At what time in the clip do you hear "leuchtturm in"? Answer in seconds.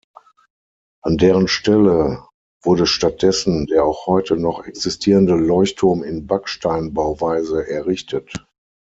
5.35-6.25